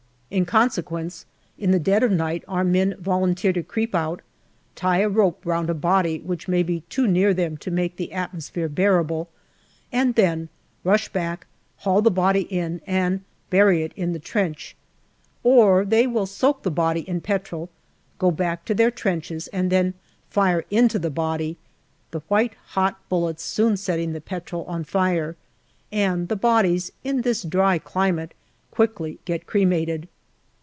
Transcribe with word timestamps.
In 0.31 0.45
consequence, 0.45 1.25
in 1.57 1.71
the 1.71 1.77
dead 1.79 2.03
of 2.03 2.09
night 2.13 2.45
our 2.47 2.63
men 2.63 2.95
volunteer 2.97 3.51
to 3.51 3.61
creep 3.61 3.93
out, 3.93 4.21
tie 4.75 4.99
a 4.99 5.09
rope 5.09 5.45
round 5.45 5.69
a 5.69 5.73
body 5.73 6.19
which 6.19 6.47
may 6.47 6.63
be 6.63 6.83
too 6.87 7.05
near 7.05 7.33
them 7.33 7.57
to 7.57 7.69
make 7.69 7.97
the 7.97 8.13
atmosphere 8.13 8.69
bearable, 8.69 9.27
and 9.91 10.15
then 10.15 10.47
rush 10.85 11.09
back, 11.09 11.47
haul 11.79 12.01
the 12.01 12.09
body 12.09 12.43
in, 12.43 12.79
and 12.87 13.25
bury 13.49 13.83
it 13.83 13.91
in 13.97 14.13
the 14.13 14.19
trench, 14.19 14.73
or 15.43 15.83
they 15.83 16.07
will 16.07 16.25
soak 16.25 16.63
the 16.63 16.71
body 16.71 17.01
in 17.01 17.19
petrol, 17.19 17.69
go 18.17 18.31
back 18.31 18.63
to 18.63 18.73
their 18.73 18.89
trenches, 18.89 19.49
then 19.51 19.93
fire 20.29 20.63
into 20.71 20.97
the 20.97 21.09
body 21.09 21.57
the 22.11 22.19
white 22.29 22.53
hot 22.67 22.97
bullets 23.09 23.43
soon 23.43 23.75
setting 23.75 24.13
the 24.13 24.21
petrol 24.21 24.63
on 24.63 24.85
fire, 24.85 25.35
and 25.91 26.29
the 26.29 26.37
bodies 26.37 26.89
in 27.03 27.19
this 27.23 27.43
dry 27.43 27.77
climate 27.77 28.33
quickly 28.71 29.19
get 29.25 29.45
cremated. 29.45 30.07